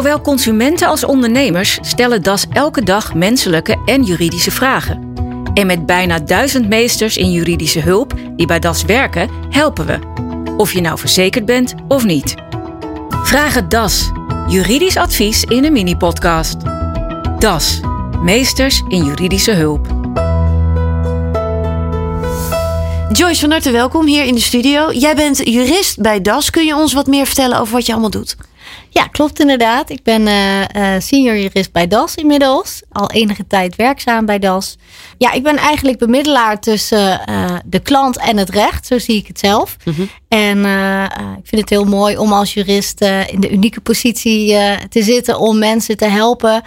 Zowel 0.00 0.20
consumenten 0.20 0.88
als 0.88 1.04
ondernemers 1.04 1.78
stellen 1.80 2.22
DAS 2.22 2.46
elke 2.52 2.82
dag 2.82 3.14
menselijke 3.14 3.82
en 3.84 4.02
juridische 4.02 4.50
vragen. 4.50 5.12
En 5.54 5.66
met 5.66 5.86
bijna 5.86 6.18
duizend 6.18 6.68
meesters 6.68 7.16
in 7.16 7.30
juridische 7.32 7.80
hulp 7.80 8.14
die 8.36 8.46
bij 8.46 8.58
DAS 8.58 8.84
werken, 8.84 9.30
helpen 9.50 9.86
we. 9.86 9.98
Of 10.56 10.72
je 10.72 10.80
nou 10.80 10.98
verzekerd 10.98 11.44
bent 11.44 11.74
of 11.88 12.04
niet. 12.04 12.34
Vraag 13.10 13.54
het 13.54 13.70
DAS. 13.70 14.10
Juridisch 14.48 14.96
advies 14.96 15.44
in 15.44 15.64
een 15.64 15.72
mini-podcast. 15.72 16.56
DAS. 17.38 17.80
Meesters 18.22 18.82
in 18.88 19.04
juridische 19.04 19.52
hulp. 19.52 19.86
Joyce 23.12 23.40
van 23.40 23.50
harte 23.50 23.70
welkom 23.70 24.06
hier 24.06 24.24
in 24.24 24.34
de 24.34 24.40
studio. 24.40 24.92
Jij 24.92 25.14
bent 25.14 25.48
jurist 25.48 26.00
bij 26.00 26.20
DAS. 26.20 26.50
Kun 26.50 26.64
je 26.64 26.76
ons 26.76 26.92
wat 26.92 27.06
meer 27.06 27.26
vertellen 27.26 27.58
over 27.58 27.72
wat 27.72 27.86
je 27.86 27.92
allemaal 27.92 28.10
doet? 28.10 28.36
Ja, 28.92 29.06
klopt 29.06 29.40
inderdaad. 29.40 29.90
Ik 29.90 30.02
ben 30.02 30.26
uh, 30.26 30.94
senior 30.98 31.36
jurist 31.36 31.72
bij 31.72 31.86
DAS 31.86 32.14
inmiddels. 32.14 32.82
Al 32.92 33.10
enige 33.10 33.46
tijd 33.46 33.76
werkzaam 33.76 34.26
bij 34.26 34.38
DAS. 34.38 34.76
Ja, 35.18 35.32
ik 35.32 35.42
ben 35.42 35.56
eigenlijk 35.56 35.98
bemiddelaar 35.98 36.60
tussen 36.60 37.20
uh, 37.28 37.56
de 37.64 37.80
klant 37.80 38.18
en 38.18 38.36
het 38.36 38.50
recht. 38.50 38.86
Zo 38.86 38.98
zie 38.98 39.16
ik 39.16 39.26
het 39.26 39.38
zelf. 39.38 39.76
Mm 39.84 39.94
-hmm. 39.94 40.10
En 40.28 40.64
ik 41.38 41.46
vind 41.46 41.60
het 41.60 41.70
heel 41.70 41.84
mooi 41.84 42.16
om 42.16 42.32
als 42.32 42.54
jurist 42.54 43.00
in 43.00 43.40
de 43.40 43.50
unieke 43.50 43.80
positie 43.80 44.56
te 44.88 45.02
zitten 45.02 45.38
om 45.38 45.58
mensen 45.58 45.96
te 45.96 46.04
helpen 46.04 46.62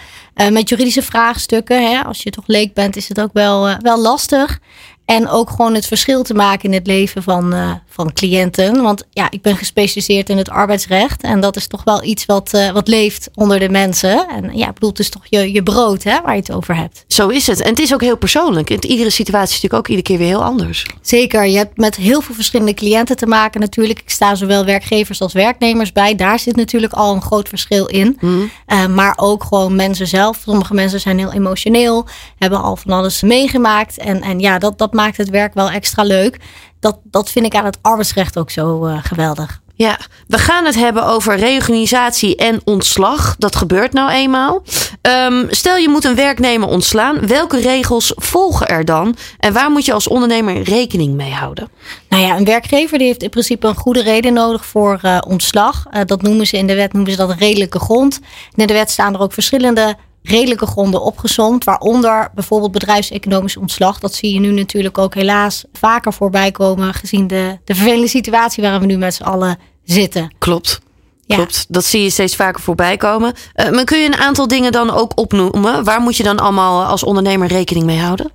met 0.51 0.69
juridische 0.69 1.01
vraagstukken. 1.01 1.91
Hè. 1.91 2.03
Als 2.03 2.23
je 2.23 2.29
toch 2.29 2.47
leek 2.47 2.73
bent, 2.73 2.95
is 2.95 3.09
het 3.09 3.21
ook 3.21 3.33
wel, 3.33 3.77
wel 3.79 3.99
lastig. 3.99 4.59
En 5.05 5.29
ook 5.29 5.49
gewoon 5.49 5.73
het 5.73 5.85
verschil 5.85 6.23
te 6.23 6.33
maken 6.33 6.63
in 6.63 6.73
het 6.73 6.87
leven 6.87 7.23
van, 7.23 7.53
uh, 7.53 7.71
van 7.87 8.13
cliënten. 8.13 8.81
Want 8.81 9.03
ja, 9.09 9.31
ik 9.31 9.41
ben 9.41 9.57
gespecialiseerd 9.57 10.29
in 10.29 10.37
het 10.37 10.49
arbeidsrecht. 10.49 11.21
En 11.23 11.39
dat 11.39 11.55
is 11.55 11.67
toch 11.67 11.83
wel 11.83 12.03
iets 12.03 12.25
wat, 12.25 12.51
uh, 12.55 12.71
wat 12.71 12.87
leeft 12.87 13.29
onder 13.33 13.59
de 13.59 13.69
mensen. 13.69 14.27
En 14.29 14.57
ja, 14.57 14.67
ik 14.67 14.73
bedoel, 14.73 14.89
het 14.89 14.99
is 14.99 15.09
toch 15.09 15.21
je, 15.25 15.51
je 15.51 15.63
brood 15.63 16.03
hè, 16.03 16.21
waar 16.21 16.33
je 16.33 16.39
het 16.39 16.51
over 16.51 16.75
hebt. 16.75 17.03
Zo 17.07 17.27
is 17.27 17.47
het. 17.47 17.61
En 17.61 17.69
het 17.69 17.79
is 17.79 17.93
ook 17.93 18.01
heel 18.01 18.17
persoonlijk. 18.17 18.69
In 18.69 18.85
iedere 18.85 19.09
situatie 19.09 19.55
is 19.55 19.61
natuurlijk 19.61 19.73
ook 19.73 19.87
iedere 19.87 20.07
keer 20.07 20.17
weer 20.17 20.27
heel 20.27 20.43
anders. 20.43 20.85
Zeker. 21.01 21.45
Je 21.45 21.57
hebt 21.57 21.77
met 21.77 21.95
heel 21.95 22.21
veel 22.21 22.35
verschillende 22.35 22.73
cliënten 22.73 23.15
te 23.15 23.25
maken 23.25 23.59
natuurlijk. 23.59 23.99
Ik 23.99 24.09
sta 24.09 24.35
zowel 24.35 24.65
werkgevers 24.65 25.21
als 25.21 25.33
werknemers 25.33 25.91
bij. 25.91 26.15
Daar 26.15 26.39
zit 26.39 26.55
natuurlijk 26.55 26.93
al 26.93 27.15
een 27.15 27.21
groot 27.21 27.49
verschil 27.49 27.85
in. 27.85 28.17
Mm. 28.19 28.51
Uh, 28.67 28.85
maar 28.85 29.13
ook 29.15 29.43
gewoon 29.43 29.75
mensen 29.75 30.07
zelf. 30.07 30.41
Sommige 30.45 30.73
mensen 30.73 30.99
zijn 30.99 31.17
heel 31.17 31.31
emotioneel. 31.31 32.05
Hebben 32.37 32.61
al 32.61 32.75
van 32.75 32.91
alles 32.91 33.21
meegemaakt. 33.21 33.97
En, 33.97 34.21
en 34.21 34.39
ja, 34.39 34.57
dat, 34.57 34.77
dat 34.77 34.92
maakt 34.93 35.17
het 35.17 35.29
werk 35.29 35.53
wel 35.53 35.69
extra 35.69 36.03
leuk. 36.03 36.37
Dat, 36.79 36.99
dat 37.03 37.29
vind 37.29 37.45
ik 37.45 37.55
aan 37.55 37.65
het 37.65 37.77
arbeidsrecht 37.81 38.37
ook 38.37 38.51
zo 38.51 38.87
uh, 38.87 38.97
geweldig. 39.03 39.61
Ja, 39.75 39.99
we 40.27 40.37
gaan 40.37 40.65
het 40.65 40.75
hebben 40.75 41.05
over 41.05 41.35
reorganisatie 41.35 42.35
en 42.35 42.61
ontslag. 42.63 43.35
Dat 43.37 43.55
gebeurt 43.55 43.93
nou 43.93 44.11
eenmaal. 44.11 44.63
Um, 45.01 45.47
stel 45.49 45.77
je 45.77 45.89
moet 45.89 46.03
een 46.03 46.15
werknemer 46.15 46.67
ontslaan. 46.67 47.27
Welke 47.27 47.59
regels 47.59 48.11
volgen 48.15 48.67
er 48.67 48.85
dan? 48.85 49.15
En 49.39 49.53
waar 49.53 49.71
moet 49.71 49.85
je 49.85 49.93
als 49.93 50.07
ondernemer 50.07 50.61
rekening 50.61 51.13
mee 51.13 51.31
houden? 51.31 51.69
Nou 52.09 52.23
ja, 52.23 52.37
een 52.37 52.45
werkgever 52.45 52.97
die 52.97 53.07
heeft 53.07 53.23
in 53.23 53.29
principe 53.29 53.67
een 53.67 53.75
goede 53.75 54.01
reden 54.01 54.33
nodig 54.33 54.65
voor 54.65 54.99
uh, 55.03 55.17
ontslag. 55.27 55.85
Uh, 55.91 56.01
dat 56.05 56.21
noemen 56.21 56.47
ze 56.47 56.57
in 56.57 56.67
de 56.67 56.75
wet 56.75 56.93
noemen 56.93 57.11
ze 57.11 57.17
dat 57.17 57.35
redelijke 57.37 57.79
grond. 57.79 58.19
En 58.21 58.61
in 58.61 58.67
de 58.67 58.73
wet 58.73 58.91
staan 58.91 59.13
er 59.13 59.19
ook 59.19 59.33
verschillende 59.33 59.95
redelijke 60.23 60.65
gronden 60.65 61.01
opgezomd. 61.01 61.63
Waaronder 61.63 62.31
bijvoorbeeld 62.35 62.71
bedrijfseconomisch 62.71 63.57
ontslag. 63.57 63.99
Dat 63.99 64.13
zie 64.13 64.33
je 64.33 64.39
nu 64.39 64.51
natuurlijk 64.51 64.97
ook 64.97 65.15
helaas 65.15 65.65
vaker 65.73 66.13
voorbij 66.13 66.51
komen. 66.51 66.93
Gezien 66.93 67.27
de, 67.27 67.57
de 67.63 67.75
vervelende 67.75 68.07
situatie 68.07 68.63
waarin 68.63 68.81
we 68.81 68.85
nu 68.85 68.97
met 68.97 69.13
z'n 69.13 69.23
allen 69.23 69.59
zitten. 69.83 70.35
Klopt. 70.37 70.81
Ja. 71.25 71.35
Klopt, 71.35 71.65
dat 71.69 71.85
zie 71.85 72.03
je 72.03 72.09
steeds 72.09 72.35
vaker 72.35 72.61
voorbij 72.61 72.97
komen. 72.97 73.33
Uh, 73.55 73.69
maar 73.69 73.83
kun 73.83 73.99
je 73.99 74.05
een 74.05 74.15
aantal 74.15 74.47
dingen 74.47 74.71
dan 74.71 74.91
ook 74.91 75.11
opnoemen? 75.15 75.83
Waar 75.83 76.01
moet 76.01 76.17
je 76.17 76.23
dan 76.23 76.39
allemaal 76.39 76.83
als 76.83 77.03
ondernemer 77.03 77.47
rekening 77.47 77.85
mee 77.85 77.99
houden? 77.99 78.31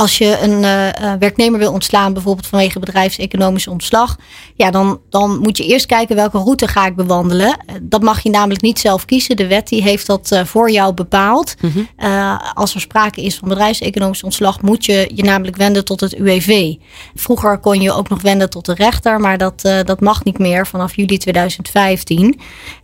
Als 0.00 0.18
je 0.18 0.38
een 0.40 0.62
uh, 0.62 1.12
werknemer 1.18 1.58
wil 1.58 1.72
ontslaan, 1.72 2.12
bijvoorbeeld 2.12 2.46
vanwege 2.46 2.78
bedrijfseconomische 2.78 3.70
ontslag, 3.70 4.16
ja, 4.54 4.70
dan, 4.70 5.00
dan 5.10 5.38
moet 5.38 5.56
je 5.56 5.66
eerst 5.66 5.86
kijken 5.86 6.16
welke 6.16 6.38
route 6.38 6.68
ga 6.68 6.86
ik 6.86 6.96
bewandelen. 6.96 7.56
Dat 7.82 8.02
mag 8.02 8.20
je 8.20 8.30
namelijk 8.30 8.62
niet 8.62 8.78
zelf 8.78 9.04
kiezen. 9.04 9.36
De 9.36 9.46
wet 9.46 9.68
die 9.68 9.82
heeft 9.82 10.06
dat 10.06 10.32
uh, 10.32 10.44
voor 10.44 10.70
jou 10.70 10.94
bepaald. 10.94 11.54
Mm 11.60 11.70
-hmm. 11.70 11.88
uh, 11.98 12.38
als 12.54 12.74
er 12.74 12.80
sprake 12.80 13.22
is 13.22 13.36
van 13.36 13.48
bedrijfseconomisch 13.48 14.22
ontslag, 14.22 14.62
moet 14.62 14.84
je 14.84 15.10
je 15.14 15.22
namelijk 15.22 15.56
wenden 15.56 15.84
tot 15.84 16.00
het 16.00 16.14
UWV. 16.14 16.74
Vroeger 17.14 17.58
kon 17.58 17.80
je 17.80 17.92
ook 17.92 18.08
nog 18.08 18.22
wenden 18.22 18.50
tot 18.50 18.66
de 18.66 18.74
rechter, 18.74 19.20
maar 19.20 19.38
dat, 19.38 19.60
dat 19.84 20.00
mag 20.00 20.24
niet 20.24 20.38
meer 20.38 20.66
vanaf 20.66 20.96
juli 20.96 21.18
2015. 21.18 22.40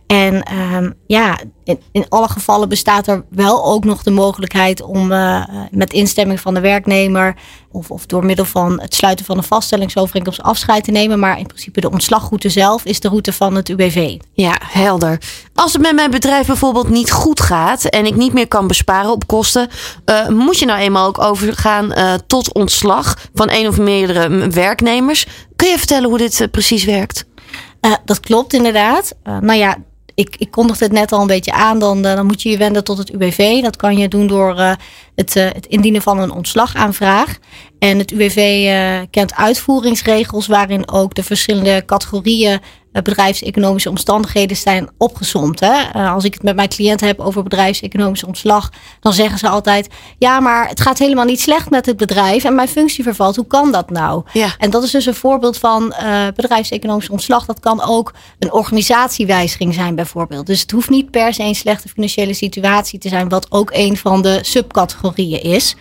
En 0.07 0.53
um, 0.75 0.93
ja, 1.07 1.37
in, 1.63 1.79
in, 1.91 2.05
alle 2.09 2.27
gevallen 2.27 2.69
bestaat 2.69 3.07
er 3.07 3.23
wel 3.29 3.65
ook 3.65 3.83
nog 3.83 4.03
de 4.03 4.11
mogelijkheid 4.11 4.81
om 4.81 5.11
uh, 5.11 5.43
met 5.71 5.93
instemming 5.93 6.39
van 6.39 6.53
de 6.53 6.59
werknemer 6.59 7.35
of, 7.71 7.91
of 7.91 8.05
door 8.05 8.25
middel 8.25 8.45
van 8.45 8.81
het 8.81 8.95
sluiten 8.95 9.25
van 9.25 9.37
een 9.37 9.43
vaststellingsovereenkomst 9.43 10.41
afscheid 10.41 10.83
te 10.83 10.91
nemen. 10.91 11.19
Maar 11.19 11.39
in 11.39 11.45
principe 11.45 11.81
de 11.81 11.91
ontslagroute 11.91 12.49
zelf 12.49 12.85
is 12.85 12.99
de 12.99 13.07
route 13.07 13.33
van 13.33 13.55
het 13.55 13.69
UWV. 13.69 14.17
Ja, 14.33 14.59
helder. 14.63 15.21
Als 15.53 15.73
het 15.73 15.81
met 15.81 15.95
mijn 15.95 16.11
bedrijf 16.11 16.47
bijvoorbeeld 16.47 16.89
niet 16.89 17.11
goed 17.11 17.41
gaat 17.41 17.85
en 17.85 18.05
ik 18.05 18.15
niet 18.15 18.33
meer 18.33 18.47
kan 18.47 18.67
besparen 18.67 19.11
op 19.11 19.27
kosten, 19.27 19.69
uh, 20.05 20.27
moet 20.27 20.59
je 20.59 20.65
nou 20.65 20.79
eenmaal 20.79 21.07
ook 21.07 21.19
overgaan 21.19 21.91
uh, 21.91 22.13
tot 22.27 22.53
ontslag 22.53 23.17
van 23.33 23.49
een 23.51 23.67
of 23.67 23.77
meerdere 23.77 24.49
werknemers. 24.49 25.27
Kun 25.55 25.69
je 25.69 25.77
vertellen 25.77 26.09
hoe 26.09 26.17
dit 26.17 26.47
precies 26.51 26.83
werkt? 26.83 27.25
dat 28.05 28.19
klopt 28.19 28.53
inderdaad. 28.53 29.15
nou 29.23 29.53
ja, 29.53 29.77
ik, 30.17 30.35
ik 30.37 30.51
kondigde 30.51 30.83
het 30.83 30.93
net 30.93 31.11
al 31.11 31.21
een 31.21 31.27
beetje 31.27 31.51
aan. 31.51 31.79
Dan, 31.79 32.01
dan 32.01 32.25
moet 32.25 32.41
je 32.41 32.49
je 32.49 32.57
wenden 32.57 32.83
tot 32.83 32.97
het 32.97 33.09
UWV. 33.09 33.61
Dat 33.61 33.75
kan 33.75 33.97
je 33.97 34.07
doen 34.07 34.27
door 34.27 34.59
uh, 34.59 34.73
het, 35.15 35.35
uh, 35.35 35.45
het 35.51 35.65
indienen 35.65 36.01
van 36.01 36.19
een 36.19 36.31
ontslagaanvraag. 36.31 37.37
En 37.79 37.97
het 37.97 38.11
UWV 38.11 38.69
kent 39.09 39.35
uitvoeringsregels 39.35 40.47
waarin 40.47 40.89
ook 40.89 41.15
de 41.15 41.23
verschillende 41.23 41.85
categorieën 41.85 42.59
bedrijfseconomische 42.91 43.89
omstandigheden 43.89 44.57
zijn 44.57 44.89
opgezomd. 44.97 45.59
Hè? 45.59 45.73
Uh, 45.95 46.13
als 46.13 46.23
ik 46.23 46.33
het 46.33 46.43
met 46.43 46.55
mijn 46.55 46.69
cliënten 46.69 47.07
heb 47.07 47.19
over 47.19 47.43
bedrijfseconomische 47.43 48.27
ontslag, 48.27 48.71
dan 48.99 49.13
zeggen 49.13 49.39
ze 49.39 49.47
altijd: 49.47 49.87
ja, 50.17 50.39
maar 50.39 50.67
het 50.67 50.81
gaat 50.81 50.97
helemaal 50.97 51.25
niet 51.25 51.41
slecht 51.41 51.69
met 51.69 51.85
het 51.85 51.97
bedrijf 51.97 52.43
en 52.43 52.55
mijn 52.55 52.67
functie 52.67 53.03
vervalt. 53.03 53.35
Hoe 53.35 53.47
kan 53.47 53.71
dat 53.71 53.89
nou? 53.89 54.23
Ja. 54.33 54.55
En 54.57 54.69
dat 54.69 54.83
is 54.83 54.91
dus 54.91 55.05
een 55.05 55.13
voorbeeld 55.13 55.57
van 55.57 55.93
uh, 56.01 56.27
bedrijfseconomisch 56.35 57.09
ontslag. 57.09 57.45
Dat 57.45 57.59
kan 57.59 57.81
ook 57.81 58.13
een 58.39 58.51
organisatiewijziging 58.51 59.73
zijn, 59.73 59.95
bijvoorbeeld. 59.95 60.45
Dus 60.45 60.61
het 60.61 60.71
hoeft 60.71 60.89
niet 60.89 61.11
per 61.11 61.33
se 61.33 61.43
een 61.43 61.55
slechte 61.55 61.89
financiële 61.89 62.33
situatie 62.33 62.99
te 62.99 63.09
zijn, 63.09 63.29
wat 63.29 63.51
ook 63.51 63.69
een 63.73 63.97
van 63.97 64.21
de 64.21 64.39
subcategorieën 64.41 65.41
is. 65.41 65.75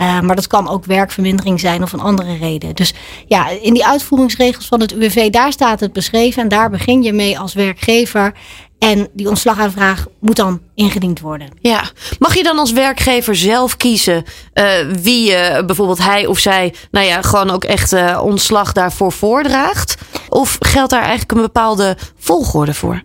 Uh, 0.00 0.20
maar 0.20 0.36
dat 0.36 0.46
kan 0.46 0.68
ook 0.68 0.84
werkvermindering 0.84 1.60
zijn 1.60 1.82
of 1.82 1.92
een 1.92 2.00
andere 2.00 2.36
reden. 2.36 2.74
Dus 2.74 2.94
ja, 3.26 3.48
in 3.48 3.74
die 3.74 3.86
uitvoeringsregels 3.86 4.66
van 4.66 4.80
het 4.80 4.92
UWV, 4.92 5.30
daar 5.30 5.52
staat 5.52 5.80
het 5.80 5.92
beschreven. 5.92 6.42
En 6.42 6.48
daar 6.48 6.70
begin 6.70 7.02
je 7.02 7.12
mee 7.12 7.38
als 7.38 7.54
werkgever. 7.54 8.32
En 8.78 9.08
die 9.12 9.28
ontslagaanvraag 9.28 10.06
moet 10.20 10.36
dan 10.36 10.60
ingediend 10.74 11.20
worden. 11.20 11.48
Ja, 11.60 11.90
mag 12.18 12.34
je 12.34 12.42
dan 12.42 12.58
als 12.58 12.72
werkgever 12.72 13.36
zelf 13.36 13.76
kiezen 13.76 14.24
uh, 14.54 14.64
wie 15.02 15.30
uh, 15.30 15.64
bijvoorbeeld 15.64 16.02
hij 16.02 16.26
of 16.26 16.38
zij, 16.38 16.74
nou 16.90 17.06
ja, 17.06 17.22
gewoon 17.22 17.50
ook 17.50 17.64
echt 17.64 17.92
uh, 17.92 18.20
ontslag 18.24 18.72
daarvoor 18.72 19.12
voordraagt? 19.12 19.94
Of 20.28 20.56
geldt 20.60 20.90
daar 20.90 21.00
eigenlijk 21.00 21.32
een 21.32 21.40
bepaalde 21.40 21.96
volgorde 22.18 22.74
voor? 22.74 23.02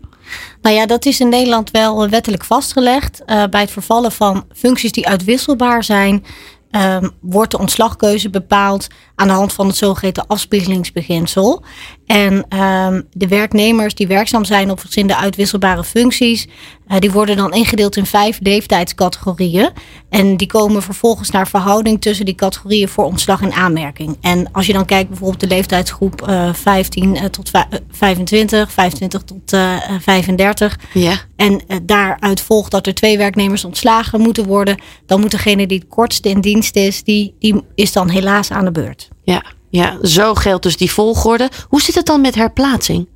Nou 0.61 0.75
ja, 0.75 0.85
dat 0.85 1.05
is 1.05 1.19
in 1.19 1.29
Nederland 1.29 1.71
wel 1.71 2.09
wettelijk 2.09 2.43
vastgelegd. 2.43 3.23
bij 3.25 3.61
het 3.61 3.71
vervallen 3.71 4.11
van 4.11 4.45
functies 4.53 4.91
die 4.91 5.07
uitwisselbaar 5.07 5.83
zijn, 5.83 6.25
um, 6.71 7.11
wordt 7.21 7.51
de 7.51 7.59
ontslagkeuze 7.59 8.29
bepaald 8.29 8.87
aan 9.15 9.27
de 9.27 9.33
hand 9.33 9.53
van 9.53 9.67
het 9.67 9.75
zogeheten 9.75 10.27
afspiegelingsbeginsel. 10.27 11.63
En 12.05 12.33
um, 12.59 13.07
de 13.11 13.27
werknemers 13.27 13.95
die 13.95 14.07
werkzaam 14.07 14.45
zijn 14.45 14.71
op 14.71 14.79
verschillende 14.79 15.15
uitwisselbare 15.15 15.83
functies, 15.83 16.47
uh, 16.87 16.99
die 16.99 17.11
worden 17.11 17.37
dan 17.37 17.53
ingedeeld 17.53 17.97
in 17.97 18.05
vijf 18.05 18.39
leeftijdscategorieën. 18.41 19.69
En 20.09 20.37
die 20.37 20.47
komen 20.47 20.81
vervolgens 20.81 21.29
naar 21.29 21.47
verhouding 21.47 22.01
tussen 22.01 22.25
die 22.25 22.35
categorieën 22.35 22.87
voor 22.87 23.05
ontslag 23.05 23.41
en 23.41 23.51
aanmerking. 23.51 24.17
En 24.21 24.51
als 24.51 24.65
je 24.65 24.73
dan 24.73 24.85
kijkt 24.85 25.09
bijvoorbeeld 25.09 25.39
de 25.39 25.47
leeftijdsgroep 25.47 26.27
uh, 26.29 26.53
15 26.53 27.15
uh, 27.15 27.23
tot 27.23 27.51
25, 27.91 28.71
25 28.71 29.21
tot 29.21 29.53
uh, 29.53 29.75
35. 29.99 30.79
Ja. 30.93 31.19
En 31.41 31.61
daaruit 31.83 32.41
volgt 32.41 32.71
dat 32.71 32.87
er 32.87 32.93
twee 32.93 33.17
werknemers 33.17 33.65
ontslagen 33.65 34.21
moeten 34.21 34.45
worden. 34.45 34.81
Dan 35.05 35.19
moet 35.19 35.31
degene 35.31 35.67
die 35.67 35.79
het 35.79 35.87
kortste 35.87 36.29
in 36.29 36.41
dienst 36.41 36.75
is, 36.75 37.03
die, 37.03 37.35
die 37.39 37.61
is 37.75 37.91
dan 37.91 38.09
helaas 38.09 38.51
aan 38.51 38.65
de 38.65 38.71
beurt. 38.71 39.09
Ja, 39.23 39.43
ja, 39.69 39.97
zo 40.03 40.33
geldt 40.33 40.63
dus 40.63 40.77
die 40.77 40.91
volgorde. 40.91 41.49
Hoe 41.67 41.81
zit 41.81 41.95
het 41.95 42.05
dan 42.05 42.21
met 42.21 42.35
herplaatsing? 42.35 43.07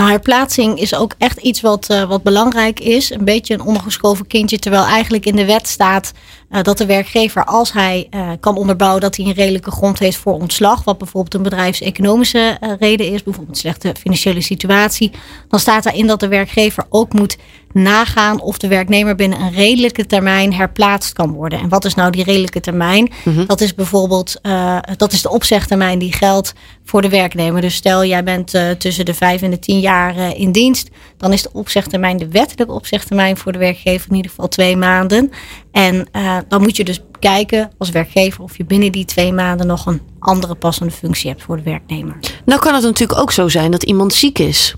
Nou, 0.00 0.12
herplaatsing 0.12 0.78
is 0.78 0.94
ook 0.94 1.14
echt 1.18 1.38
iets 1.38 1.60
wat, 1.60 1.90
uh, 1.90 2.04
wat 2.04 2.22
belangrijk 2.22 2.80
is. 2.80 3.10
Een 3.10 3.24
beetje 3.24 3.54
een 3.54 3.62
ondergeschoven 3.62 4.26
kindje. 4.26 4.58
Terwijl 4.58 4.84
eigenlijk 4.84 5.26
in 5.26 5.36
de 5.36 5.44
wet 5.44 5.68
staat 5.68 6.12
uh, 6.50 6.62
dat 6.62 6.78
de 6.78 6.86
werkgever, 6.86 7.44
als 7.44 7.72
hij 7.72 8.06
uh, 8.10 8.30
kan 8.40 8.56
onderbouwen 8.56 9.00
dat 9.00 9.16
hij 9.16 9.26
een 9.26 9.32
redelijke 9.32 9.70
grond 9.70 9.98
heeft 9.98 10.16
voor 10.16 10.32
ontslag, 10.32 10.84
wat 10.84 10.98
bijvoorbeeld 10.98 11.34
een 11.34 11.42
bedrijfseconomische 11.42 12.58
reden 12.78 13.06
is, 13.06 13.22
bijvoorbeeld 13.22 13.56
een 13.56 13.62
slechte 13.62 13.94
financiële 14.00 14.40
situatie, 14.40 15.10
dan 15.48 15.60
staat 15.60 15.82
daarin 15.82 16.06
dat 16.06 16.20
de 16.20 16.28
werkgever 16.28 16.84
ook 16.88 17.12
moet 17.12 17.36
nagaan 17.72 18.40
of 18.40 18.58
de 18.58 18.68
werknemer 18.68 19.14
binnen 19.14 19.40
een 19.40 19.52
redelijke 19.52 20.06
termijn 20.06 20.54
herplaatst 20.54 21.12
kan 21.12 21.32
worden. 21.32 21.60
En 21.60 21.68
wat 21.68 21.84
is 21.84 21.94
nou 21.94 22.10
die 22.10 22.24
redelijke 22.24 22.60
termijn? 22.60 23.12
Mm 23.24 23.34
-hmm. 23.34 23.46
Dat 23.46 23.60
is 23.60 23.74
bijvoorbeeld 23.74 24.38
uh, 24.42 24.78
dat 24.96 25.12
is 25.12 25.22
de 25.22 25.30
opzegtermijn 25.30 25.98
die 25.98 26.12
geldt 26.12 26.52
voor 26.84 27.02
de 27.02 27.08
werknemer. 27.08 27.60
Dus 27.60 27.74
stel 27.74 28.04
jij 28.04 28.24
bent 28.24 28.54
uh, 28.54 28.70
tussen 28.70 29.04
de 29.04 29.14
vijf 29.14 29.42
en 29.42 29.50
de 29.50 29.58
tien 29.58 29.80
jaar 29.80 29.89
uh, 29.90 30.38
in 30.40 30.52
dienst, 30.52 30.88
dan 31.16 31.32
is 31.32 31.42
de 31.42 31.50
opzegtermijn, 31.52 32.16
de 32.16 32.28
wettelijke 32.28 32.72
opzegtermijn 32.72 33.36
voor 33.36 33.52
de 33.52 33.58
werkgever 33.58 34.10
in 34.10 34.16
ieder 34.16 34.30
geval 34.30 34.48
twee 34.48 34.76
maanden. 34.76 35.30
En 35.72 36.08
dan 36.48 36.62
moet 36.62 36.76
je 36.76 36.84
dus 36.84 37.00
kijken 37.18 37.70
als 37.78 37.90
werkgever 37.90 38.42
of 38.42 38.56
je 38.56 38.64
binnen 38.64 38.92
die 38.92 39.04
twee 39.04 39.32
maanden 39.32 39.66
nog 39.66 39.86
een 39.86 40.00
andere 40.18 40.54
passende 40.54 40.92
functie 40.92 41.30
hebt 41.30 41.42
voor 41.42 41.56
de 41.56 41.62
werknemer. 41.62 42.16
Nou 42.44 42.60
kan 42.60 42.74
het 42.74 42.82
natuurlijk 42.82 43.20
ook 43.20 43.32
zo 43.32 43.48
zijn 43.48 43.70
dat 43.70 43.82
iemand 43.82 44.14
ziek 44.14 44.38
is. 44.38 44.74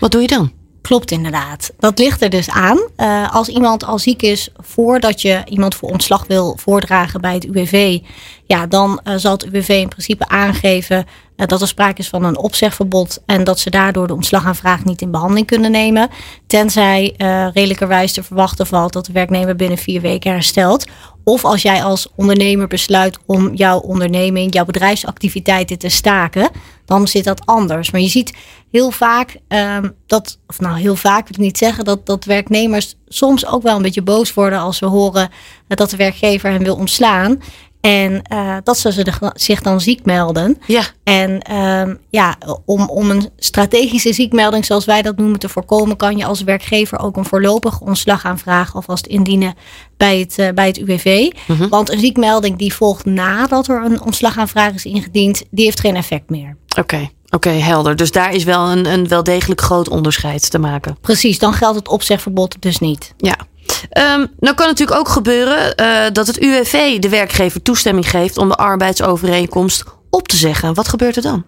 Wat 0.00 0.10
doe 0.10 0.20
je 0.20 0.26
dan? 0.26 0.52
Klopt 0.82 1.10
inderdaad. 1.10 1.72
Dat 1.78 1.98
ligt 1.98 2.22
er 2.22 2.30
dus 2.30 2.50
aan. 2.50 2.78
Uh, 2.96 3.34
als 3.34 3.48
iemand 3.48 3.84
al 3.84 3.98
ziek 3.98 4.22
is 4.22 4.48
voordat 4.56 5.22
je 5.22 5.42
iemand 5.48 5.74
voor 5.74 5.90
ontslag 5.90 6.26
wil 6.26 6.56
voordragen 6.60 7.20
bij 7.20 7.34
het 7.34 7.44
UWV, 7.44 7.98
ja, 8.44 8.66
dan 8.66 9.00
uh, 9.04 9.14
zal 9.16 9.32
het 9.32 9.44
UWV 9.44 9.68
in 9.68 9.88
principe 9.88 10.28
aangeven 10.28 11.06
dat 11.46 11.60
er 11.60 11.68
sprake 11.68 12.00
is 12.00 12.08
van 12.08 12.24
een 12.24 12.38
opzegverbod 12.38 13.22
en 13.26 13.44
dat 13.44 13.58
ze 13.58 13.70
daardoor 13.70 14.06
de 14.06 14.14
ontslagaanvraag 14.14 14.84
niet 14.84 15.00
in 15.00 15.10
behandeling 15.10 15.46
kunnen 15.46 15.70
nemen. 15.70 16.08
Tenzij 16.46 17.14
redelijkerwijs 17.54 18.12
te 18.12 18.22
verwachten 18.22 18.66
valt 18.66 18.92
dat 18.92 19.06
de 19.06 19.12
werknemer 19.12 19.56
binnen 19.56 19.78
vier 19.78 20.00
weken 20.00 20.32
herstelt. 20.32 20.86
Of 21.24 21.44
als 21.44 21.62
jij 21.62 21.82
als 21.84 22.08
ondernemer 22.16 22.66
besluit 22.66 23.18
om 23.26 23.54
jouw 23.54 23.78
onderneming, 23.78 24.54
jouw 24.54 24.64
bedrijfsactiviteiten 24.64 25.78
te 25.78 25.88
staken, 25.88 26.50
dan 26.84 27.08
zit 27.08 27.24
dat 27.24 27.46
anders. 27.46 27.90
Maar 27.90 28.00
je 28.00 28.08
ziet 28.08 28.36
heel 28.70 28.90
vaak 28.90 29.36
um, 29.48 29.94
dat, 30.06 30.38
of 30.46 30.60
nou 30.60 30.78
heel 30.78 30.96
vaak 30.96 31.28
wil 31.28 31.36
ik 31.36 31.44
niet 31.44 31.58
zeggen, 31.58 31.84
dat, 31.84 32.06
dat 32.06 32.24
werknemers 32.24 32.94
soms 33.08 33.46
ook 33.46 33.62
wel 33.62 33.76
een 33.76 33.82
beetje 33.82 34.02
boos 34.02 34.34
worden 34.34 34.58
als 34.58 34.78
we 34.78 34.86
horen 34.86 35.30
dat 35.68 35.90
de 35.90 35.96
werkgever 35.96 36.50
hen 36.50 36.62
wil 36.62 36.76
ontslaan. 36.76 37.42
En 37.80 38.22
uh, 38.32 38.56
dat 38.62 38.78
ze 38.78 39.04
zich 39.34 39.60
dan 39.62 39.80
ziek 39.80 40.04
melden. 40.04 40.58
Ja. 40.66 40.82
En 41.04 41.54
um, 41.54 41.98
ja, 42.10 42.36
om, 42.64 42.88
om 42.88 43.10
een 43.10 43.30
strategische 43.36 44.12
ziekmelding, 44.12 44.64
zoals 44.64 44.84
wij 44.84 45.02
dat 45.02 45.16
noemen, 45.16 45.38
te 45.38 45.48
voorkomen, 45.48 45.96
kan 45.96 46.16
je 46.16 46.24
als 46.24 46.42
werkgever 46.42 46.98
ook 46.98 47.16
een 47.16 47.24
voorlopige 47.24 47.84
ontslag 47.84 48.24
aanvragen 48.24 48.74
alvast 48.74 49.06
indienen 49.06 49.54
bij 49.96 50.18
het, 50.18 50.38
uh, 50.38 50.48
bij 50.54 50.66
het 50.66 50.78
UWV. 50.78 51.30
Mm 51.46 51.56
-hmm. 51.56 51.68
Want 51.68 51.90
een 51.90 52.00
ziekmelding 52.00 52.58
die 52.58 52.74
volgt 52.74 53.04
nadat 53.04 53.68
er 53.68 53.84
een 53.84 54.02
ontslagaanvraag 54.02 54.74
is 54.74 54.84
ingediend, 54.84 55.42
die 55.50 55.64
heeft 55.64 55.80
geen 55.80 55.96
effect 55.96 56.30
meer. 56.30 56.56
Oké. 56.68 56.80
Okay. 56.80 57.10
Oké, 57.30 57.48
okay, 57.48 57.60
helder. 57.60 57.96
Dus 57.96 58.10
daar 58.10 58.34
is 58.34 58.44
wel 58.44 58.70
een, 58.70 58.86
een 58.86 59.08
wel 59.08 59.22
degelijk 59.22 59.60
groot 59.60 59.88
onderscheid 59.88 60.50
te 60.50 60.58
maken. 60.58 60.96
Precies, 61.00 61.38
dan 61.38 61.52
geldt 61.52 61.78
het 61.78 61.88
opzegverbod 61.88 62.56
dus 62.60 62.78
niet. 62.78 63.14
Ja. 63.16 63.36
Um, 63.82 64.26
nou 64.38 64.54
kan 64.54 64.68
het 64.68 64.78
natuurlijk 64.78 64.98
ook 64.98 65.08
gebeuren 65.08 65.74
uh, 65.80 66.04
dat 66.12 66.26
het 66.26 66.38
UWV 66.38 66.98
de 66.98 67.08
werkgever 67.08 67.62
toestemming 67.62 68.10
geeft 68.10 68.38
om 68.38 68.48
de 68.48 68.56
arbeidsovereenkomst 68.56 69.84
op 70.10 70.28
te 70.28 70.36
zeggen. 70.36 70.74
Wat 70.74 70.88
gebeurt 70.88 71.16
er 71.16 71.22
dan? 71.22 71.44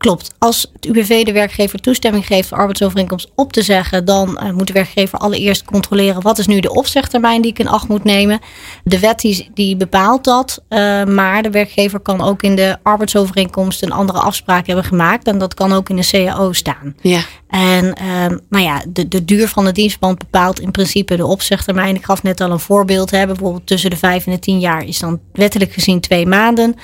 Klopt. 0.00 0.34
Als 0.38 0.70
het 0.72 0.84
UWV 0.84 1.24
de 1.24 1.32
werkgever 1.32 1.80
toestemming 1.80 2.26
geeft 2.26 2.48
de 2.48 2.54
arbeidsovereenkomst 2.54 3.30
op 3.34 3.52
te 3.52 3.62
zeggen, 3.62 4.04
dan 4.04 4.40
uh, 4.42 4.50
moet 4.50 4.66
de 4.66 4.72
werkgever 4.72 5.18
allereerst 5.18 5.64
controleren 5.64 6.22
wat 6.22 6.38
is 6.38 6.46
nu 6.46 6.60
de 6.60 6.74
opzegtermijn 6.74 7.42
die 7.42 7.50
ik 7.50 7.58
in 7.58 7.68
acht 7.68 7.88
moet 7.88 8.04
nemen. 8.04 8.40
De 8.84 8.98
wet 8.98 9.18
die, 9.18 9.50
die 9.54 9.76
bepaalt 9.76 10.24
dat, 10.24 10.62
uh, 10.68 11.04
maar 11.04 11.42
de 11.42 11.50
werkgever 11.50 12.00
kan 12.00 12.20
ook 12.20 12.42
in 12.42 12.54
de 12.54 12.78
arbeidsovereenkomst 12.82 13.82
een 13.82 13.92
andere 13.92 14.18
afspraak 14.18 14.66
hebben 14.66 14.84
gemaakt 14.84 15.26
en 15.26 15.38
dat 15.38 15.54
kan 15.54 15.72
ook 15.72 15.88
in 15.88 15.96
de 15.96 16.08
CAO 16.10 16.52
staan. 16.52 16.96
Ja. 17.00 17.20
En 17.50 17.84
uh, 17.84 18.38
nou 18.48 18.64
ja, 18.64 18.82
de, 18.88 19.08
de 19.08 19.24
duur 19.24 19.48
van 19.48 19.64
de 19.64 19.72
dienstband 19.72 20.18
bepaalt 20.18 20.60
in 20.60 20.70
principe 20.70 21.16
de 21.16 21.26
opzegtermijn. 21.26 21.94
Ik 21.94 22.04
gaf 22.04 22.22
net 22.22 22.40
al 22.40 22.50
een 22.50 22.60
voorbeeld, 22.60 23.10
hè, 23.10 23.26
bijvoorbeeld 23.26 23.66
tussen 23.66 23.90
de 23.90 23.96
vijf 23.96 24.26
en 24.26 24.32
de 24.32 24.38
tien 24.38 24.58
jaar 24.60 24.84
is 24.84 24.98
dan 24.98 25.20
wettelijk 25.32 25.72
gezien 25.72 26.00
twee 26.00 26.26
maanden. 26.26 26.74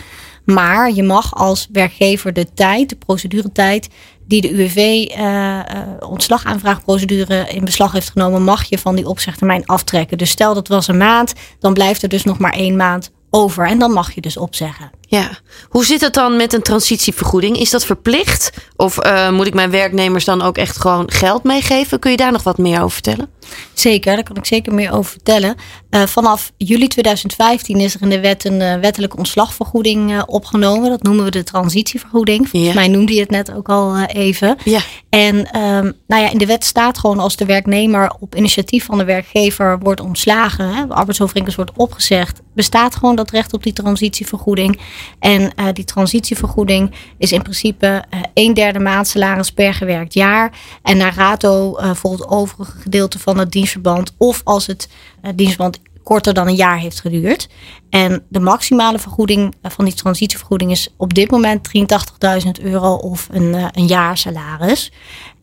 Maar 0.44 0.92
je 0.92 1.02
mag 1.02 1.34
als 1.34 1.68
werkgever 1.72 2.32
de 2.32 2.46
tijd, 2.54 2.88
de 2.88 2.96
proceduretijd, 2.96 3.88
die 4.26 4.40
de 4.40 4.50
UWV 4.50 4.76
uh, 4.76 5.18
uh, 5.18 5.62
ontslagaanvraagprocedure 6.08 7.46
in 7.48 7.64
beslag 7.64 7.92
heeft 7.92 8.10
genomen, 8.10 8.42
mag 8.42 8.64
je 8.64 8.78
van 8.78 8.94
die 8.94 9.08
opzegtermijn 9.08 9.66
aftrekken. 9.66 10.18
Dus 10.18 10.30
stel 10.30 10.54
dat 10.54 10.68
was 10.68 10.88
een 10.88 10.96
maand, 10.96 11.32
dan 11.58 11.74
blijft 11.74 12.02
er 12.02 12.08
dus 12.08 12.24
nog 12.24 12.38
maar 12.38 12.52
één 12.52 12.76
maand 12.76 13.10
over. 13.36 13.66
En 13.66 13.78
dan 13.78 13.92
mag 13.92 14.12
je 14.12 14.20
dus 14.20 14.36
opzeggen. 14.36 14.90
Ja, 15.00 15.30
hoe 15.68 15.84
zit 15.84 16.00
het 16.00 16.14
dan 16.14 16.36
met 16.36 16.52
een 16.52 16.62
transitievergoeding? 16.62 17.58
Is 17.58 17.70
dat 17.70 17.84
verplicht? 17.84 18.52
Of 18.76 19.04
uh, 19.04 19.30
moet 19.30 19.46
ik 19.46 19.54
mijn 19.54 19.70
werknemers 19.70 20.24
dan 20.24 20.42
ook 20.42 20.58
echt 20.58 20.76
gewoon 20.76 21.10
geld 21.10 21.42
meegeven? 21.42 21.98
Kun 21.98 22.10
je 22.10 22.16
daar 22.16 22.32
nog 22.32 22.42
wat 22.42 22.58
meer 22.58 22.76
over 22.76 22.90
vertellen? 22.90 23.28
Zeker, 23.74 24.14
daar 24.14 24.24
kan 24.24 24.36
ik 24.36 24.44
zeker 24.44 24.74
meer 24.74 24.92
over 24.92 25.10
vertellen. 25.10 25.56
Uh, 25.90 26.02
vanaf 26.02 26.52
juli 26.56 26.88
2015 26.88 27.80
is 27.80 27.94
er 27.94 28.02
in 28.02 28.08
de 28.08 28.20
wet 28.20 28.44
een 28.44 28.60
uh, 28.60 28.74
wettelijke 28.74 29.16
ontslagvergoeding 29.16 30.22
opgenomen. 30.22 30.90
Dat 30.90 31.02
noemen 31.02 31.24
we 31.24 31.30
de 31.30 31.44
transitievergoeding. 31.44 32.48
Volgens 32.48 32.72
ja. 32.72 32.78
mij 32.80 32.88
noemde 32.88 33.14
je 33.14 33.20
het 33.20 33.30
net 33.30 33.52
ook 33.52 33.68
al 33.68 33.98
even. 34.00 34.56
Ja. 34.64 34.80
En 35.08 35.36
um, 35.36 35.92
nou 36.06 36.22
ja, 36.22 36.30
in 36.30 36.38
de 36.38 36.46
wet 36.46 36.64
staat 36.64 36.98
gewoon 36.98 37.18
als 37.18 37.36
de 37.36 37.44
werknemer 37.44 38.12
op 38.20 38.34
initiatief 38.34 38.84
van 38.84 38.98
de 38.98 39.04
werkgever 39.04 39.78
wordt 39.78 40.00
ontslagen, 40.00 40.74
hè, 40.74 40.86
de 40.86 40.94
arbeidsovereenkomst 40.94 41.56
wordt 41.56 41.76
opgezegd, 41.76 42.40
bestaat 42.54 42.96
gewoon 42.96 43.16
dat 43.16 43.30
recht 43.30 43.52
op 43.52 43.62
die 43.62 43.72
transitievergoeding. 43.72 44.80
En 45.18 45.52
die 45.72 45.84
transitievergoeding 45.84 46.94
is 47.18 47.32
in 47.32 47.42
principe 47.42 48.04
een 48.34 48.54
derde 48.54 48.78
maandsalaris 48.78 49.52
per 49.52 49.74
gewerkt 49.74 50.14
jaar. 50.14 50.52
En 50.82 50.96
naar 50.96 51.14
rato 51.14 51.76
voor 51.94 52.12
het 52.12 52.28
overige 52.28 52.78
gedeelte 52.78 53.18
van 53.18 53.35
het 53.38 53.52
dienstverband. 53.52 54.12
Of 54.16 54.40
als 54.44 54.66
het 54.66 54.88
dienstverband 55.34 55.78
korter 56.02 56.34
dan 56.34 56.46
een 56.46 56.54
jaar 56.54 56.78
heeft 56.78 57.00
geduurd. 57.00 57.48
En 57.90 58.24
de 58.28 58.40
maximale 58.40 58.98
vergoeding 58.98 59.54
van 59.62 59.84
die 59.84 59.94
transitievergoeding 59.94 60.70
is 60.70 60.88
op 60.96 61.14
dit 61.14 61.30
moment 61.30 61.68
83.000 62.44 62.62
euro 62.62 62.94
of 62.94 63.28
een, 63.30 63.70
een 63.72 63.86
jaarsalaris. 63.86 64.92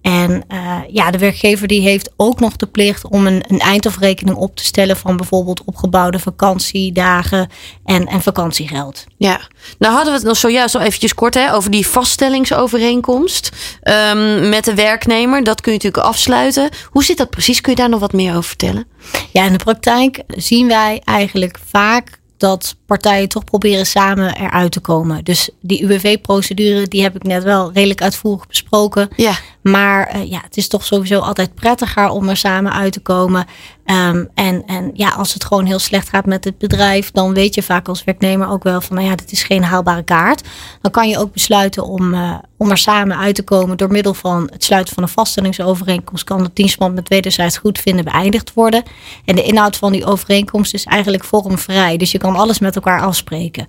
En 0.03 0.43
uh, 0.51 0.77
ja, 0.87 1.11
de 1.11 1.17
werkgever 1.17 1.67
die 1.67 1.81
heeft 1.81 2.11
ook 2.15 2.39
nog 2.39 2.55
de 2.55 2.65
plicht 2.65 3.07
om 3.07 3.27
een, 3.27 3.43
een 3.47 3.59
eindafrekening 3.59 4.37
op 4.37 4.55
te 4.55 4.63
stellen 4.63 4.97
van 4.97 5.17
bijvoorbeeld 5.17 5.63
opgebouwde 5.63 6.19
vakantiedagen 6.19 7.49
en, 7.85 8.07
en 8.07 8.21
vakantiegeld. 8.21 9.05
Ja, 9.17 9.41
nou 9.79 9.93
hadden 9.93 10.13
we 10.13 10.19
het 10.19 10.27
nog 10.27 10.37
zojuist 10.37 10.75
al 10.75 10.81
eventjes 10.81 11.13
kort 11.13 11.33
hè, 11.33 11.53
over 11.53 11.71
die 11.71 11.87
vaststellingsovereenkomst 11.87 13.49
um, 13.83 14.49
met 14.49 14.65
de 14.65 14.73
werknemer. 14.73 15.43
Dat 15.43 15.61
kun 15.61 15.71
je 15.71 15.77
natuurlijk 15.77 16.07
afsluiten. 16.07 16.69
Hoe 16.89 17.03
zit 17.03 17.17
dat 17.17 17.29
precies? 17.29 17.61
Kun 17.61 17.71
je 17.71 17.79
daar 17.79 17.89
nog 17.89 17.99
wat 17.99 18.13
meer 18.13 18.31
over 18.31 18.43
vertellen? 18.43 18.87
Ja, 19.31 19.45
in 19.45 19.51
de 19.51 19.63
praktijk 19.63 20.23
zien 20.27 20.67
wij 20.67 21.01
eigenlijk 21.03 21.59
vaak 21.69 22.21
dat 22.37 22.75
partijen 22.85 23.29
toch 23.29 23.43
proberen 23.43 23.85
samen 23.85 24.35
eruit 24.35 24.71
te 24.71 24.79
komen. 24.79 25.23
Dus 25.23 25.49
die 25.61 25.83
UWV-procedure, 25.83 26.87
die 26.87 27.01
heb 27.01 27.15
ik 27.15 27.23
net 27.23 27.43
wel 27.43 27.71
redelijk 27.73 28.01
uitvoerig 28.01 28.47
besproken. 28.47 29.09
Ja. 29.15 29.35
Maar 29.63 30.15
uh, 30.15 30.29
ja, 30.29 30.41
het 30.43 30.57
is 30.57 30.67
toch 30.67 30.85
sowieso 30.85 31.19
altijd 31.19 31.55
prettiger 31.55 32.09
om 32.09 32.29
er 32.29 32.37
samen 32.37 32.73
uit 32.73 32.93
te 32.93 32.99
komen. 32.99 33.45
Um, 33.85 34.29
en, 34.33 34.63
en 34.65 34.91
ja, 34.93 35.09
als 35.09 35.33
het 35.33 35.45
gewoon 35.45 35.65
heel 35.65 35.79
slecht 35.79 36.09
gaat 36.09 36.25
met 36.25 36.43
het 36.43 36.57
bedrijf, 36.57 37.11
dan 37.11 37.33
weet 37.33 37.55
je 37.55 37.63
vaak 37.63 37.87
als 37.87 38.03
werknemer 38.03 38.49
ook 38.49 38.63
wel 38.63 38.81
van, 38.81 38.95
nou 38.95 39.09
ja, 39.09 39.15
dit 39.15 39.31
is 39.31 39.43
geen 39.43 39.63
haalbare 39.63 40.03
kaart. 40.03 40.47
Dan 40.81 40.91
kan 40.91 41.09
je 41.09 41.19
ook 41.19 41.33
besluiten 41.33 41.83
om, 41.83 42.13
uh, 42.13 42.35
om 42.57 42.69
er 42.69 42.77
samen 42.77 43.17
uit 43.17 43.35
te 43.35 43.43
komen 43.43 43.77
door 43.77 43.91
middel 43.91 44.13
van 44.13 44.49
het 44.51 44.63
sluiten 44.63 44.93
van 44.93 45.03
een 45.03 45.09
vaststellingsovereenkomst. 45.09 46.23
Kan 46.23 46.43
de 46.43 46.49
dienstband 46.53 46.95
met 46.95 47.09
wederzijds 47.09 47.57
goed 47.57 47.79
vinden 47.79 48.05
beëindigd 48.05 48.53
worden. 48.53 48.83
En 49.25 49.35
de 49.35 49.43
inhoud 49.43 49.77
van 49.77 49.91
die 49.91 50.05
overeenkomst 50.05 50.73
is 50.73 50.83
eigenlijk 50.83 51.23
vormvrij. 51.23 51.97
Dus 51.97 52.11
je 52.11 52.17
kan 52.17 52.35
alles 52.35 52.59
met 52.59 52.75
elkaar 52.75 53.01
afspreken. 53.01 53.67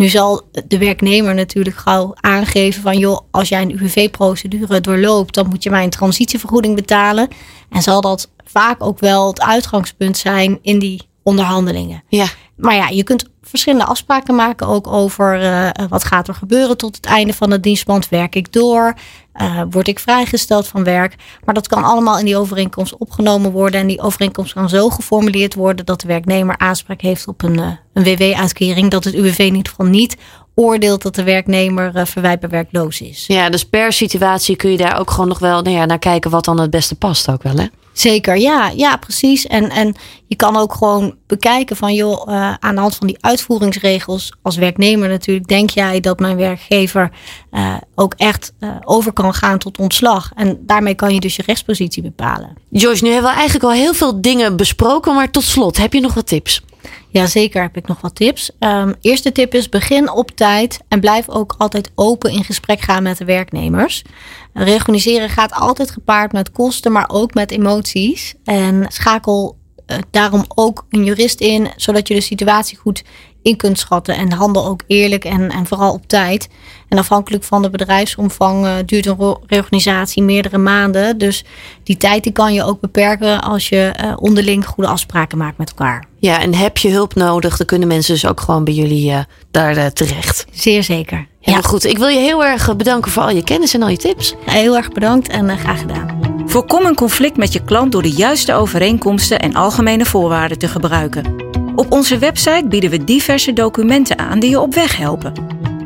Nu 0.00 0.08
zal 0.08 0.42
de 0.66 0.78
werknemer 0.78 1.34
natuurlijk 1.34 1.76
gauw 1.76 2.14
aangeven 2.20 2.82
van 2.82 2.98
joh, 2.98 3.20
als 3.30 3.48
jij 3.48 3.62
een 3.62 3.70
UWV-procedure 3.70 4.80
doorloopt, 4.80 5.34
dan 5.34 5.48
moet 5.48 5.62
je 5.62 5.70
mij 5.70 5.84
een 5.84 5.90
transitievergoeding 5.90 6.74
betalen. 6.74 7.28
En 7.70 7.82
zal 7.82 8.00
dat 8.00 8.30
vaak 8.44 8.82
ook 8.82 8.98
wel 8.98 9.26
het 9.26 9.40
uitgangspunt 9.40 10.16
zijn 10.16 10.58
in 10.62 10.78
die 10.78 11.02
onderhandelingen. 11.22 12.02
Ja. 12.08 12.26
Maar 12.56 12.74
ja, 12.74 12.88
je 12.88 13.02
kunt 13.02 13.28
verschillende 13.42 13.84
afspraken 13.84 14.34
maken 14.34 14.66
ook 14.66 14.86
over 14.86 15.42
uh, 15.42 15.68
wat 15.88 16.04
gaat 16.04 16.28
er 16.28 16.34
gebeuren 16.34 16.76
tot 16.76 16.96
het 16.96 17.06
einde 17.06 17.34
van 17.34 17.50
het 17.50 17.62
dienstband. 17.62 18.08
Werk 18.08 18.34
ik 18.34 18.52
door? 18.52 18.94
Uh, 19.40 19.62
word 19.70 19.88
ik 19.88 19.98
vrijgesteld 19.98 20.66
van 20.66 20.84
werk? 20.84 21.14
Maar 21.44 21.54
dat 21.54 21.68
kan 21.68 21.84
allemaal 21.84 22.18
in 22.18 22.24
die 22.24 22.36
overeenkomst 22.36 22.96
opgenomen 22.96 23.50
worden. 23.50 23.80
En 23.80 23.86
die 23.86 24.00
overeenkomst 24.00 24.52
kan 24.52 24.68
zo 24.68 24.90
geformuleerd 24.90 25.54
worden 25.54 25.86
dat 25.86 26.00
de 26.00 26.06
werknemer 26.06 26.58
aanspraak 26.58 27.00
heeft 27.00 27.28
op 27.28 27.42
een, 27.42 27.58
uh, 27.58 27.70
een 27.92 28.04
WW-uitkering. 28.04 28.90
Dat 28.90 29.04
het 29.04 29.14
UWV 29.14 29.38
in 29.38 29.54
ieder 29.54 29.68
geval 29.70 29.86
niet 29.86 30.16
oordeelt 30.54 31.02
dat 31.02 31.14
de 31.14 31.22
werknemer 31.22 31.96
uh, 31.96 32.04
verwijtbaar 32.04 32.50
werkloos 32.50 33.00
is. 33.00 33.24
Ja, 33.26 33.50
dus 33.50 33.64
per 33.64 33.92
situatie 33.92 34.56
kun 34.56 34.70
je 34.70 34.76
daar 34.76 34.98
ook 34.98 35.10
gewoon 35.10 35.28
nog 35.28 35.38
wel 35.38 35.62
nou 35.62 35.76
ja, 35.76 35.84
naar 35.84 35.98
kijken 35.98 36.30
wat 36.30 36.44
dan 36.44 36.60
het 36.60 36.70
beste 36.70 36.94
past 36.94 37.30
ook 37.30 37.42
wel 37.42 37.56
hè? 37.56 37.66
Zeker, 37.92 38.36
ja, 38.36 38.72
ja, 38.76 38.96
precies. 38.96 39.46
En, 39.46 39.70
en 39.70 39.94
je 40.26 40.36
kan 40.36 40.56
ook 40.56 40.74
gewoon 40.74 41.14
bekijken 41.26 41.76
van, 41.76 41.94
joh, 41.94 42.28
uh, 42.28 42.54
aan 42.58 42.74
de 42.74 42.80
hand 42.80 42.96
van 42.96 43.06
die 43.06 43.16
uitvoeringsregels, 43.20 44.32
als 44.42 44.56
werknemer 44.56 45.08
natuurlijk, 45.08 45.48
denk 45.48 45.70
jij 45.70 46.00
dat 46.00 46.18
mijn 46.20 46.36
werkgever 46.36 47.10
uh, 47.52 47.74
ook 47.94 48.14
echt 48.16 48.52
uh, 48.60 48.70
over 48.84 49.12
kan 49.12 49.34
gaan 49.34 49.58
tot 49.58 49.78
ontslag. 49.78 50.30
En 50.34 50.58
daarmee 50.66 50.94
kan 50.94 51.14
je 51.14 51.20
dus 51.20 51.36
je 51.36 51.42
rechtspositie 51.46 52.02
bepalen. 52.02 52.56
Joyce, 52.68 53.04
nu 53.04 53.10
hebben 53.10 53.30
we 53.30 53.36
eigenlijk 53.36 53.64
al 53.64 53.80
heel 53.80 53.94
veel 53.94 54.20
dingen 54.20 54.56
besproken, 54.56 55.14
maar 55.14 55.30
tot 55.30 55.44
slot, 55.44 55.76
heb 55.76 55.92
je 55.92 56.00
nog 56.00 56.14
wat 56.14 56.26
tips? 56.26 56.62
Ja, 57.08 57.26
zeker 57.26 57.62
heb 57.62 57.76
ik 57.76 57.86
nog 57.86 58.00
wat 58.00 58.14
tips. 58.14 58.50
Um, 58.58 58.94
eerste 59.00 59.32
tip 59.32 59.54
is 59.54 59.68
begin 59.68 60.10
op 60.10 60.30
tijd 60.30 60.80
en 60.88 61.00
blijf 61.00 61.28
ook 61.28 61.54
altijd 61.58 61.90
open 61.94 62.30
in 62.30 62.44
gesprek 62.44 62.80
gaan 62.80 63.02
met 63.02 63.18
de 63.18 63.24
werknemers. 63.24 64.04
Reorganiseren 64.52 65.28
gaat 65.28 65.52
altijd 65.52 65.90
gepaard 65.90 66.32
met 66.32 66.52
kosten, 66.52 66.92
maar 66.92 67.10
ook 67.12 67.34
met 67.34 67.50
emoties. 67.50 68.34
En 68.44 68.86
schakel 68.88 69.58
uh, 69.86 69.96
daarom 70.10 70.44
ook 70.54 70.86
een 70.90 71.04
jurist 71.04 71.40
in, 71.40 71.68
zodat 71.76 72.08
je 72.08 72.14
de 72.14 72.20
situatie 72.20 72.78
goed 72.78 73.02
in 73.42 73.56
kunt 73.56 73.78
schatten. 73.78 74.16
En 74.16 74.32
handel 74.32 74.66
ook 74.66 74.82
eerlijk 74.86 75.24
en, 75.24 75.50
en 75.50 75.66
vooral 75.66 75.92
op 75.92 76.06
tijd. 76.06 76.48
En 76.88 76.98
afhankelijk 76.98 77.44
van 77.44 77.62
de 77.62 77.70
bedrijfsomvang 77.70 78.64
uh, 78.64 78.74
duurt 78.86 79.06
een 79.06 79.36
reorganisatie 79.46 80.22
meerdere 80.22 80.58
maanden. 80.58 81.18
Dus 81.18 81.44
die 81.82 81.96
tijd 81.96 82.22
die 82.22 82.32
kan 82.32 82.54
je 82.54 82.64
ook 82.64 82.80
beperken 82.80 83.42
als 83.42 83.68
je 83.68 83.94
uh, 84.00 84.12
onderling 84.16 84.66
goede 84.66 84.90
afspraken 84.90 85.38
maakt 85.38 85.58
met 85.58 85.68
elkaar. 85.68 86.04
Ja, 86.18 86.40
en 86.40 86.54
heb 86.54 86.78
je 86.78 86.90
hulp 86.90 87.14
nodig, 87.14 87.56
dan 87.56 87.66
kunnen 87.66 87.88
mensen 87.88 88.14
dus 88.14 88.26
ook 88.26 88.40
gewoon 88.40 88.64
bij 88.64 88.74
jullie 88.74 89.10
uh, 89.10 89.18
daar 89.50 89.92
terecht. 89.92 90.44
Zeer 90.52 90.82
zeker. 90.82 91.26
Heel 91.40 91.54
ja. 91.54 91.60
goed. 91.60 91.84
Ik 91.84 91.98
wil 91.98 92.08
je 92.08 92.18
heel 92.18 92.44
erg 92.44 92.76
bedanken 92.76 93.10
voor 93.10 93.22
al 93.22 93.30
je 93.30 93.44
kennis 93.44 93.74
en 93.74 93.82
al 93.82 93.88
je 93.88 93.96
tips. 93.96 94.34
Heel 94.44 94.76
erg 94.76 94.88
bedankt 94.92 95.28
en 95.28 95.58
graag 95.58 95.80
gedaan. 95.80 96.18
Voorkom 96.46 96.84
een 96.84 96.94
conflict 96.94 97.36
met 97.36 97.52
je 97.52 97.64
klant 97.64 97.92
door 97.92 98.02
de 98.02 98.10
juiste 98.10 98.54
overeenkomsten 98.54 99.38
en 99.38 99.54
algemene 99.54 100.04
voorwaarden 100.04 100.58
te 100.58 100.68
gebruiken. 100.68 101.39
Op 101.80 101.92
onze 101.92 102.18
website 102.18 102.68
bieden 102.68 102.90
we 102.90 103.04
diverse 103.04 103.52
documenten 103.52 104.18
aan 104.18 104.40
die 104.40 104.50
je 104.50 104.60
op 104.60 104.74
weg 104.74 104.96
helpen. 104.96 105.32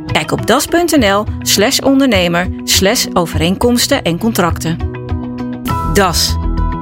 Kijk 0.07 0.31
op 0.31 0.47
das.nl 0.47 1.25
slash 1.39 1.79
ondernemer 1.79 2.49
slash 2.65 3.07
overeenkomsten 3.13 4.03
en 4.03 4.19
contracten. 4.19 4.79
Das. 5.93 6.37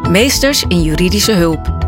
Meesters 0.09 0.65
in 0.69 0.83
juridische 0.83 1.33
hulp. 1.33 1.82